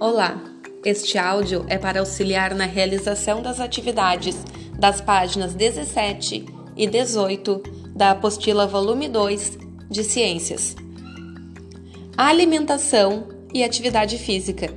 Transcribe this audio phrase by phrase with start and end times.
[0.00, 0.42] Olá,
[0.82, 4.34] este áudio é para auxiliar na realização das atividades
[4.78, 7.62] das páginas 17 e 18
[7.94, 9.58] da apostila volume 2
[9.90, 10.74] de Ciências.
[12.16, 14.72] Alimentação e atividade física.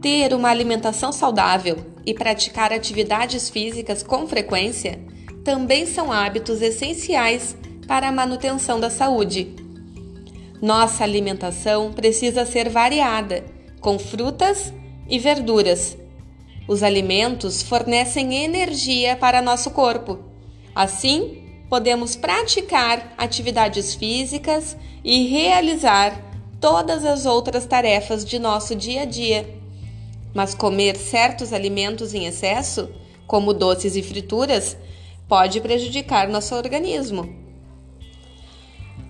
[0.00, 1.76] Ter uma alimentação saudável
[2.06, 5.00] e praticar atividades físicas com frequência
[5.42, 7.56] também são hábitos essenciais
[7.88, 9.56] para a manutenção da saúde.
[10.62, 14.72] Nossa alimentação precisa ser variada, com frutas
[15.08, 15.96] e verduras.
[16.66, 20.18] Os alimentos fornecem energia para nosso corpo.
[20.74, 26.20] Assim, podemos praticar atividades físicas e realizar
[26.60, 29.48] todas as outras tarefas de nosso dia a dia.
[30.34, 32.90] Mas comer certos alimentos em excesso,
[33.26, 34.76] como doces e frituras,
[35.26, 37.47] pode prejudicar nosso organismo.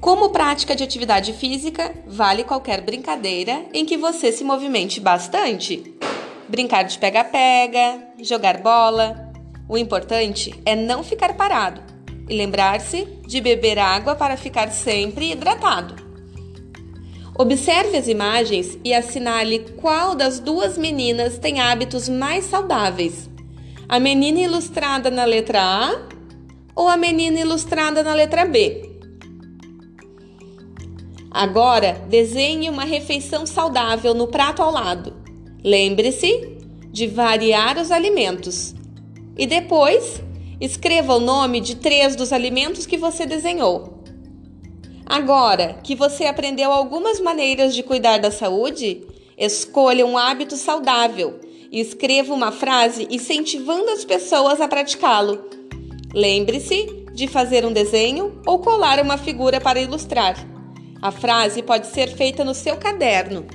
[0.00, 5.94] Como prática de atividade física, vale qualquer brincadeira em que você se movimente bastante.
[6.48, 9.30] Brincar de pega-pega, jogar bola.
[9.68, 11.82] O importante é não ficar parado
[12.26, 15.94] e lembrar-se de beber água para ficar sempre hidratado.
[17.38, 23.28] Observe as imagens e assinale qual das duas meninas tem hábitos mais saudáveis:
[23.86, 26.08] a menina ilustrada na letra A
[26.74, 28.89] ou a menina ilustrada na letra B.
[31.30, 35.14] Agora, desenhe uma refeição saudável no prato ao lado.
[35.62, 36.58] Lembre-se
[36.90, 38.74] de variar os alimentos.
[39.38, 40.20] E depois,
[40.60, 44.02] escreva o nome de três dos alimentos que você desenhou.
[45.06, 49.06] Agora que você aprendeu algumas maneiras de cuidar da saúde,
[49.38, 55.48] escolha um hábito saudável e escreva uma frase incentivando as pessoas a praticá-lo.
[56.12, 60.36] Lembre-se de fazer um desenho ou colar uma figura para ilustrar.
[61.02, 63.46] A frase pode ser feita no seu caderno.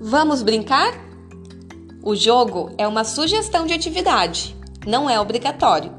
[0.00, 0.94] Vamos brincar?
[2.02, 5.92] O jogo é uma sugestão de atividade, não é obrigatório.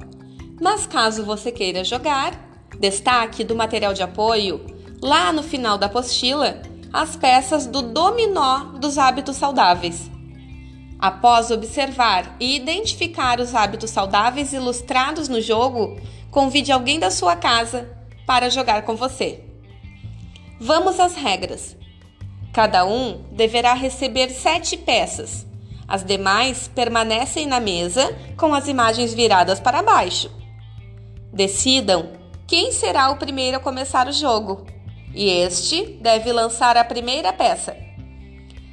[0.59, 2.34] Mas caso você queira jogar,
[2.80, 4.66] destaque do material de apoio,
[5.00, 6.59] lá no final da apostila,
[6.92, 10.09] as peças do dominó dos hábitos saudáveis.
[10.98, 17.88] Após observar e identificar os hábitos saudáveis ilustrados no jogo, convide alguém da sua casa
[18.25, 19.49] para jogar com você.
[20.59, 21.78] Vamos às regras.
[22.53, 25.46] Cada um deverá receber sete peças.
[25.88, 30.30] As demais permanecem na mesa com as imagens viradas para baixo.
[31.31, 32.12] Decidam
[32.46, 34.66] quem será o primeiro a começar o jogo
[35.14, 37.75] e este deve lançar a primeira peça.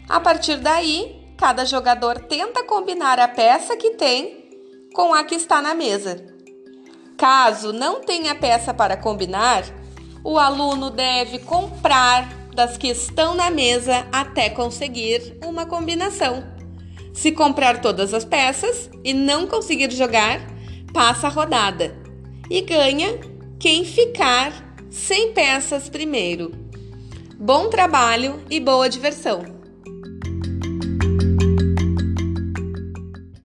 [0.09, 4.45] A partir daí, cada jogador tenta combinar a peça que tem
[4.95, 6.25] com a que está na mesa.
[7.17, 9.65] Caso não tenha peça para combinar,
[10.27, 16.43] o aluno deve comprar das que estão na mesa até conseguir uma combinação.
[17.15, 20.41] Se comprar todas as peças e não conseguir jogar,
[20.93, 21.97] passa a rodada
[22.51, 23.21] e ganha
[23.57, 24.53] quem ficar
[24.91, 26.51] sem peças primeiro.
[27.39, 29.56] Bom trabalho e boa diversão!